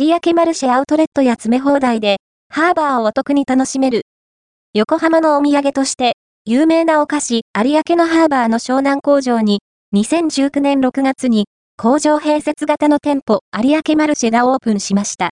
[0.00, 4.02] 有明マルシェアウトレットや詰め放題で、ハーバーをお得に楽しめる。
[4.72, 6.12] 横浜のお土産として、
[6.44, 9.58] 有名なお菓子、有明のハーバーの湘南工場に、
[9.96, 15.26] 2019年6月に、工場併設型の店舗、有明マルシェがオープンしました。